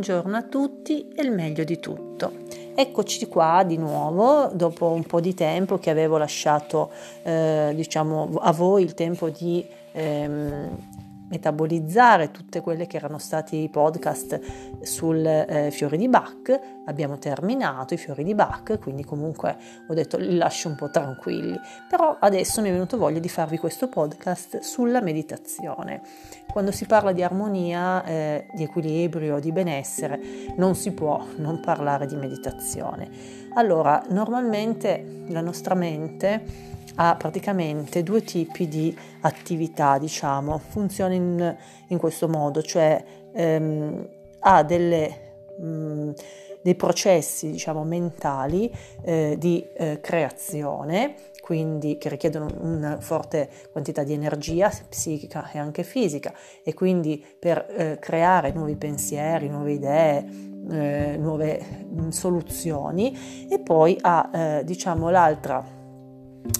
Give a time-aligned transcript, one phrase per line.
[0.00, 2.32] buongiorno a tutti e il meglio di tutto.
[2.74, 6.90] Eccoci qua di nuovo dopo un po' di tempo che avevo lasciato
[7.22, 10.99] eh, diciamo a voi il tempo di ehm,
[11.30, 16.60] metabolizzare tutte quelle che erano stati i podcast sul eh, fiori di Bach.
[16.86, 19.56] Abbiamo terminato i fiori di Bach, quindi comunque
[19.88, 21.58] ho detto li lascio un po' tranquilli.
[21.88, 26.02] Però adesso mi è venuto voglia di farvi questo podcast sulla meditazione.
[26.50, 30.20] Quando si parla di armonia, eh, di equilibrio, di benessere,
[30.56, 33.08] non si può non parlare di meditazione.
[33.54, 41.56] Allora, normalmente la nostra mente ha praticamente due tipi di attività, diciamo, funziona in,
[41.88, 44.08] in questo modo, cioè ehm,
[44.40, 46.10] ha delle, mm,
[46.62, 48.70] dei processi, diciamo, mentali
[49.02, 55.82] eh, di eh, creazione, quindi che richiedono una forte quantità di energia psichica e anche
[55.82, 60.24] fisica e quindi per eh, creare nuovi pensieri, nuove idee,
[60.70, 65.78] eh, nuove mh, mm, soluzioni e poi ha eh, diciamo l'altra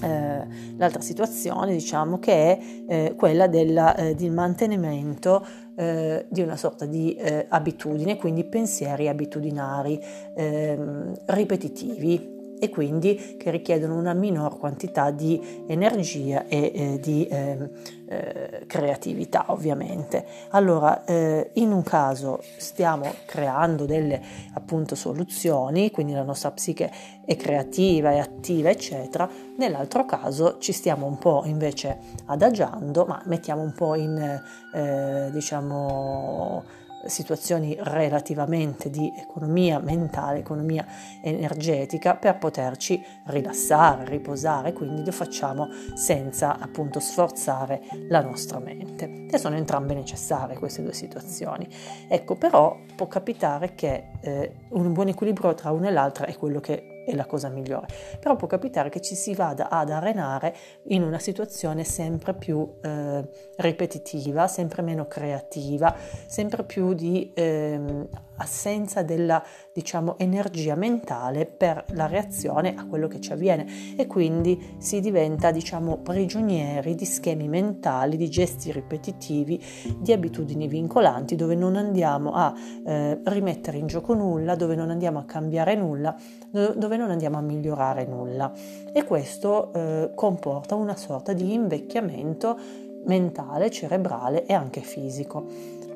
[0.02, 5.44] eh, l'altra situazione diciamo che è eh, quella del eh, mantenimento
[5.76, 9.98] eh, di una sorta di eh, abitudine, quindi pensieri abitudinari
[10.34, 17.70] ehm, ripetitivi e quindi che richiedono una minor quantità di energia e eh, di eh,
[18.06, 20.24] eh, creatività ovviamente.
[20.50, 24.20] Allora eh, in un caso stiamo creando delle
[24.54, 26.90] appunto soluzioni, quindi la nostra psiche
[27.24, 33.62] è creativa, è attiva eccetera, nell'altro caso ci stiamo un po' invece adagiando, ma mettiamo
[33.62, 34.42] un po' in
[34.74, 36.64] eh, diciamo
[37.06, 40.86] situazioni relativamente di economia mentale, economia
[41.22, 49.26] energetica per poterci rilassare, riposare, quindi lo facciamo senza appunto sforzare la nostra mente.
[49.30, 51.68] E sono entrambe necessarie queste due situazioni.
[52.08, 56.60] Ecco, però può capitare che eh, un buon equilibrio tra una e l'altra è quello
[56.60, 57.86] che è la cosa migliore.
[58.18, 60.54] Però può capitare che ci si vada ad arenare
[60.84, 65.94] in una situazione sempre più eh, ripetitiva, sempre meno creativa,
[66.26, 68.08] sempre più di eh,
[68.40, 69.42] assenza della
[69.72, 75.50] diciamo energia mentale per la reazione a quello che ci avviene e quindi si diventa
[75.50, 79.62] diciamo prigionieri di schemi mentali, di gesti ripetitivi,
[79.98, 82.52] di abitudini vincolanti dove non andiamo a
[82.86, 86.16] eh, rimettere in gioco nulla, dove non andiamo a cambiare nulla,
[86.50, 88.52] dove non andiamo a migliorare nulla
[88.92, 92.58] e questo eh, comporta una sorta di invecchiamento
[93.04, 95.46] mentale, cerebrale e anche fisico.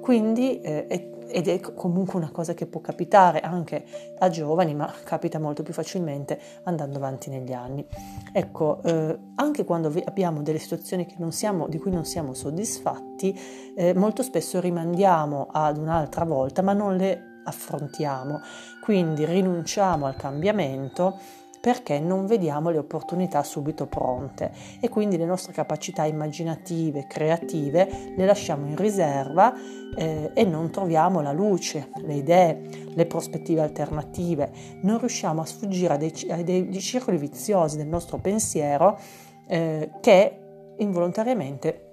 [0.01, 3.85] Quindi eh, è ed è comunque una cosa che può capitare anche
[4.19, 7.87] a giovani, ma capita molto più facilmente andando avanti negli anni.
[8.33, 13.39] Ecco, eh, anche quando abbiamo delle situazioni siamo, di cui non siamo soddisfatti,
[13.77, 18.41] eh, molto spesso rimandiamo ad un'altra volta, ma non le affrontiamo.
[18.81, 21.19] Quindi rinunciamo al cambiamento
[21.65, 28.27] perché non vediamo le opportunità subito pronte e quindi le nostre capacità immaginative, creative le
[28.27, 29.55] lasciamo in riserva
[29.97, 34.51] eh, e non troviamo la luce, le idee, le prospettive alternative,
[34.83, 38.99] non riusciamo a sfuggire a dei, a dei circoli viziosi del nostro pensiero
[39.47, 40.39] eh, che
[40.77, 41.84] involontariamente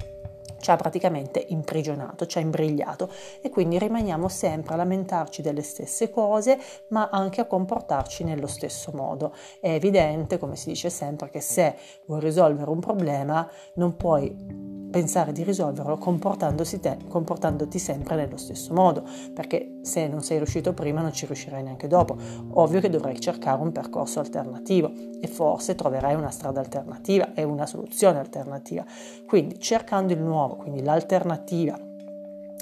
[0.61, 3.09] ci ha praticamente imprigionato, ci ha imbrigliato
[3.41, 6.57] e quindi rimaniamo sempre a lamentarci delle stesse cose
[6.89, 9.33] ma anche a comportarci nello stesso modo.
[9.59, 15.31] È evidente, come si dice sempre, che se vuoi risolvere un problema non puoi pensare
[15.31, 19.03] di risolverlo te, comportandoti sempre nello stesso modo,
[19.33, 22.15] perché se non sei riuscito prima non ci riuscirai neanche dopo.
[22.51, 27.65] Ovvio che dovrai cercare un percorso alternativo e forse troverai una strada alternativa e una
[27.65, 28.85] soluzione alternativa.
[29.25, 31.79] Quindi cercando il nuovo, quindi l'alternativa,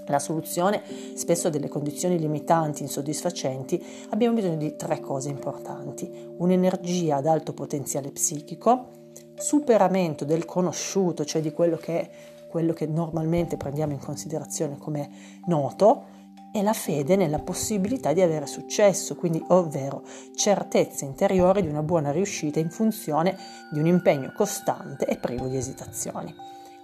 [0.06, 0.82] la soluzione
[1.16, 6.12] spesso delle condizioni limitanti, insoddisfacenti, abbiamo bisogno di tre cose importanti.
[6.38, 8.98] Un'energia ad alto potenziale psichico,
[9.40, 12.10] superamento del conosciuto, cioè di quello che è
[12.50, 15.10] quello che normalmente prendiamo in considerazione come
[15.46, 16.18] noto,
[16.52, 20.04] e la fede nella possibilità di avere successo, quindi ovvero
[20.36, 23.38] certezza interiore di una buona riuscita in funzione
[23.72, 26.34] di un impegno costante e privo di esitazioni.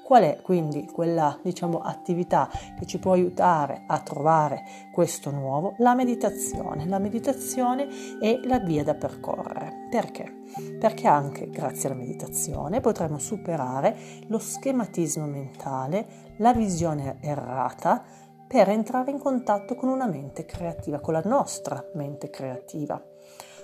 [0.05, 2.47] Qual è quindi quella diciamo, attività
[2.77, 4.61] che ci può aiutare a trovare
[4.91, 5.73] questo nuovo?
[5.79, 6.85] La meditazione.
[6.85, 7.87] La meditazione
[8.19, 9.87] è la via da percorrere.
[9.89, 10.43] Perché?
[10.79, 13.97] Perché anche grazie alla meditazione potremo superare
[14.27, 16.05] lo schematismo mentale,
[16.37, 18.03] la visione errata,
[18.47, 23.03] per entrare in contatto con una mente creativa, con la nostra mente creativa,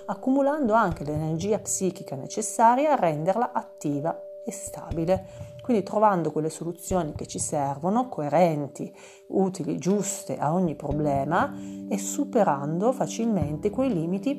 [0.06, 7.26] accumulando anche l'energia psichica necessaria a renderla attiva e stabile Quindi trovando quelle soluzioni che
[7.26, 8.92] ci servono, coerenti,
[9.28, 11.54] utili, giuste a ogni problema
[11.88, 14.36] e superando facilmente quei limiti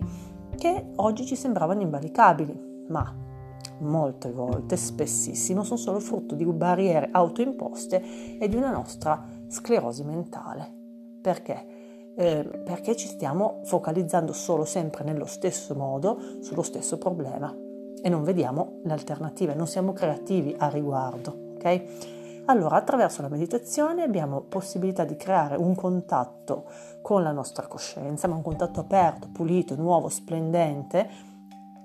[0.58, 3.22] che oggi ci sembravano invalicabili, ma
[3.80, 10.72] molte volte, spessissimo, sono solo frutto di barriere autoimposte e di una nostra sclerosi mentale.
[11.22, 12.12] Perché?
[12.16, 17.63] Eh, perché ci stiamo focalizzando solo sempre nello stesso modo sullo stesso problema
[18.04, 21.84] e non vediamo le alternative, non siamo creativi a riguardo, ok?
[22.46, 26.66] Allora, attraverso la meditazione abbiamo possibilità di creare un contatto
[27.02, 31.10] con la nostra coscienza, ma un contatto aperto, pulito, nuovo, splendente,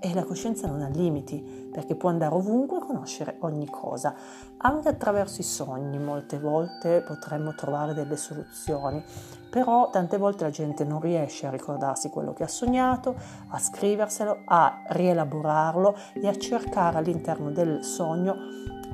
[0.01, 4.13] e la coscienza non ha limiti, perché può andare ovunque e conoscere ogni cosa.
[4.57, 9.01] Anche attraverso i sogni molte volte potremmo trovare delle soluzioni,
[9.49, 13.15] però tante volte la gente non riesce a ricordarsi quello che ha sognato,
[13.51, 18.35] a scriverselo, a rielaborarlo e a cercare all'interno del sogno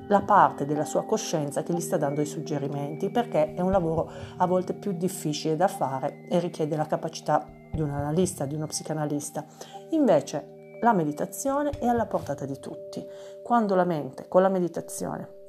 [0.09, 4.11] la parte della sua coscienza che gli sta dando i suggerimenti, perché è un lavoro
[4.37, 8.67] a volte più difficile da fare e richiede la capacità di un analista, di uno
[8.67, 9.47] psicanalista.
[9.93, 10.54] Invece
[10.85, 13.05] la meditazione è alla portata di tutti.
[13.43, 15.43] Quando la mente con la meditazione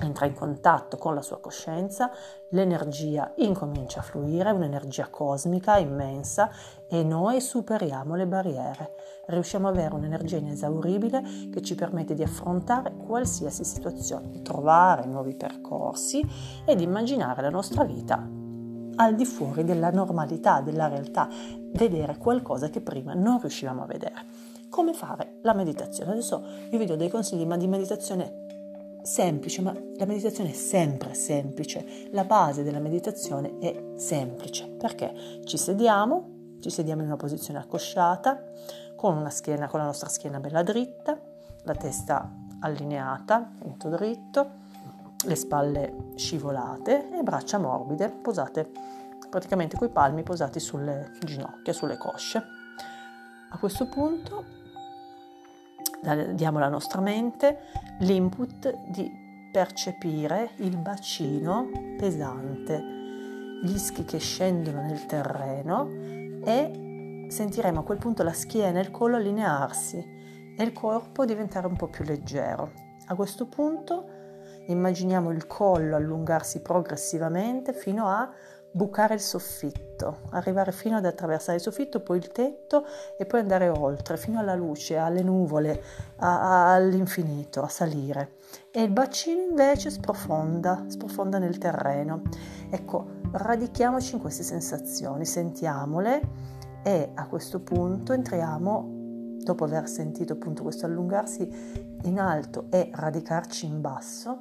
[0.00, 2.10] entra in contatto con la sua coscienza,
[2.50, 6.50] l'energia incomincia a fluire, un'energia cosmica immensa
[6.86, 8.94] e noi superiamo le barriere.
[9.26, 15.34] Riusciamo ad avere un'energia inesauribile che ci permette di affrontare qualsiasi situazione, di trovare nuovi
[15.34, 16.24] percorsi
[16.64, 18.24] e di immaginare la nostra vita
[18.98, 21.28] al di fuori della normalità, della realtà,
[21.72, 26.12] vedere qualcosa che prima non riuscivamo a vedere come fare la meditazione.
[26.12, 28.44] Adesso io vi do dei consigli, ma di meditazione
[29.02, 32.08] semplice, ma la meditazione è sempre semplice.
[32.10, 38.42] La base della meditazione è semplice perché ci sediamo, ci sediamo in una posizione accosciata,
[38.96, 41.18] con una schiena, con la nostra schiena bella dritta,
[41.62, 44.64] la testa allineata, punto dritto,
[45.24, 48.70] le spalle scivolate e braccia morbide, posate
[49.28, 52.55] praticamente coi palmi posati sulle ginocchia, sulle cosce.
[53.48, 54.44] A questo punto
[56.34, 57.58] diamo alla nostra mente
[58.00, 62.82] l'input di percepire il bacino pesante,
[63.62, 65.88] gli ischi che scendono nel terreno
[66.44, 69.96] e sentiremo a quel punto la schiena e il collo allinearsi
[70.58, 72.72] e il corpo diventare un po' più leggero.
[73.06, 74.08] A questo punto
[74.66, 78.28] immaginiamo il collo allungarsi progressivamente fino a
[78.76, 82.84] bucare il soffitto, arrivare fino ad attraversare il soffitto, poi il tetto
[83.16, 85.82] e poi andare oltre, fino alla luce, alle nuvole,
[86.16, 88.34] a, a, all'infinito, a salire.
[88.70, 92.20] E il bacino invece sprofonda, sprofonda nel terreno.
[92.68, 96.20] Ecco, radichiamoci in queste sensazioni, sentiamole
[96.82, 98.92] e a questo punto entriamo
[99.42, 104.38] dopo aver sentito appunto questo allungarsi in alto e radicarci in basso,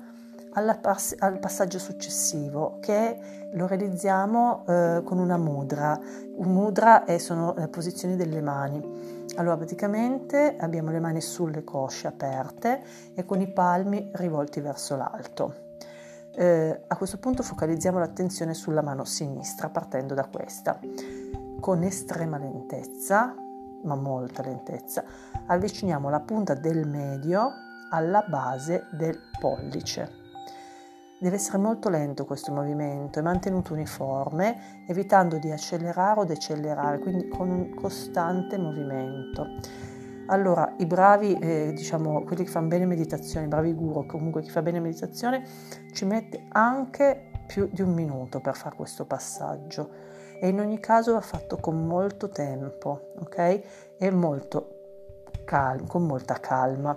[0.82, 3.20] pass- al passaggio successivo che
[3.52, 6.00] lo realizziamo eh, con una mudra.
[6.36, 9.26] Un mudra è, sono le posizioni delle mani.
[9.36, 12.82] Allora praticamente abbiamo le mani sulle cosce aperte
[13.14, 15.64] e con i palmi rivolti verso l'alto.
[16.38, 20.80] Eh, a questo punto focalizziamo l'attenzione sulla mano sinistra partendo da questa.
[21.60, 23.34] Con estrema lentezza,
[23.84, 25.04] ma molta lentezza,
[25.48, 27.52] avviciniamo la punta del medio
[27.90, 30.24] alla base del pollice.
[31.26, 37.28] Deve essere molto lento questo movimento e mantenuto uniforme, evitando di accelerare o decelerare, quindi
[37.30, 39.48] con un costante movimento.
[40.28, 44.52] Allora, i bravi, eh, diciamo, quelli che fanno bene meditazione, i bravi guru, comunque chi
[44.52, 45.44] fa bene meditazione,
[45.94, 49.90] ci mette anche più di un minuto per fare questo passaggio
[50.40, 53.62] e in ogni caso va fatto con molto tempo, ok?
[53.98, 54.76] E molto
[55.44, 56.96] calmo, con molta calma.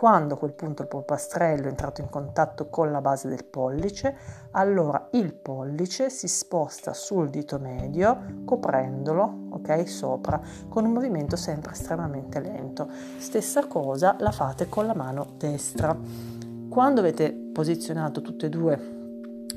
[0.00, 4.16] Quando a quel punto il polpastrello è entrato in contatto con la base del pollice,
[4.52, 10.40] allora il pollice si sposta sul dito medio coprendolo, ok, sopra,
[10.70, 12.88] con un movimento sempre estremamente lento.
[13.18, 15.94] Stessa cosa la fate con la mano destra.
[16.70, 18.99] Quando avete posizionato tutte e due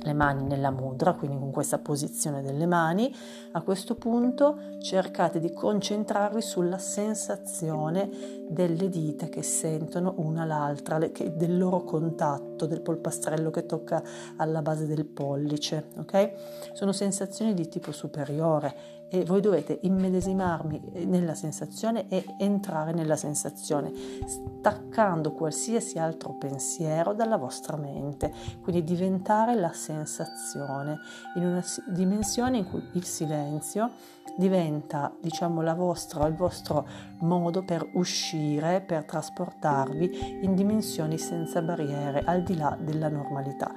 [0.03, 3.13] le mani nella mudra, quindi con questa posizione delle mani,
[3.53, 8.10] a questo punto cercate di concentrarvi sulla sensazione
[8.50, 14.03] delle dita che sentono una l'altra, del loro contatto, del polpastrello che tocca
[14.38, 16.32] alla base del pollice, ok?
[16.74, 23.91] Sono sensazioni di tipo superiore e voi dovete immedesimarmi nella sensazione e entrare nella sensazione,
[24.25, 30.98] staccando qualsiasi altro pensiero dalla vostra mente, quindi diventare la sensazione
[31.36, 33.91] in una dimensione in cui il silenzio
[34.36, 36.88] diventa, diciamo, la vostra, il vostro
[37.20, 43.72] modo per uscire, per trasportarvi in dimensioni senza barriere, al di di là della normalità.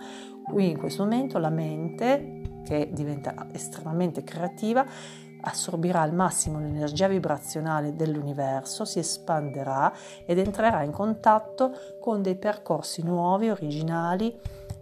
[0.44, 4.84] Qui in questo momento la mente, che diventa estremamente creativa,
[5.40, 9.92] assorbirà al massimo l'energia vibrazionale dell'universo, si espanderà
[10.24, 14.38] ed entrerà in contatto con dei percorsi nuovi, originali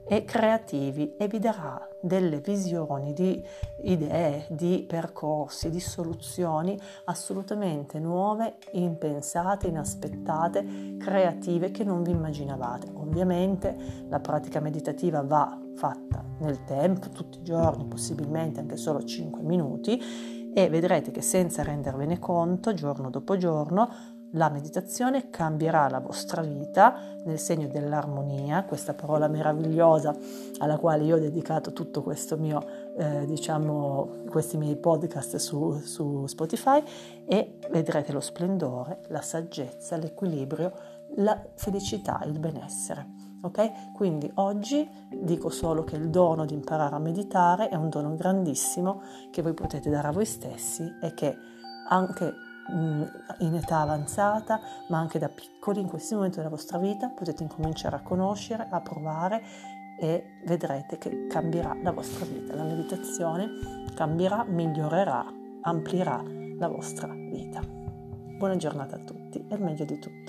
[0.06, 3.42] e creativi e vi darà delle visioni di
[3.82, 12.90] idee, di percorsi, di soluzioni assolutamente nuove, impensate, inaspettate, creative che non vi immaginavate.
[12.92, 13.76] Ovviamente
[14.08, 20.00] la pratica meditativa va fatta nel tempo, tutti i giorni, possibilmente anche solo 5 minuti
[20.56, 26.98] e vedrete che senza rendervene conto, giorno dopo giorno, la meditazione cambierà la vostra vita
[27.24, 30.14] nel segno dell'armonia, questa parola meravigliosa
[30.58, 32.64] alla quale io ho dedicato tutto questo mio,
[32.96, 36.82] eh, diciamo, questi miei podcast su, su Spotify
[37.26, 40.72] e vedrete lo splendore, la saggezza, l'equilibrio,
[41.16, 43.22] la felicità, il benessere.
[43.42, 43.92] Ok?
[43.92, 44.88] Quindi oggi
[45.20, 49.52] dico solo che il dono di imparare a meditare è un dono grandissimo che voi
[49.52, 51.36] potete dare a voi stessi e che
[51.88, 52.32] anche
[52.68, 57.96] in età avanzata, ma anche da piccoli, in questi momenti della vostra vita, potete incominciare
[57.96, 59.42] a conoscere, a provare
[59.98, 62.54] e vedrete che cambierà la vostra vita.
[62.54, 63.48] La meditazione
[63.94, 65.24] cambierà, migliorerà,
[65.62, 66.22] amplierà
[66.58, 67.60] la vostra vita.
[68.36, 70.23] Buona giornata a tutti e meglio di tutto.